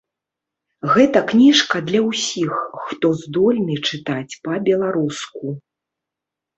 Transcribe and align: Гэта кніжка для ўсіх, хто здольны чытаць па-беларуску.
Гэта 0.93 1.21
кніжка 1.31 1.75
для 1.91 2.01
ўсіх, 2.09 2.51
хто 2.87 3.07
здольны 3.23 3.75
чытаць 3.87 4.33
па-беларуску. 4.45 5.59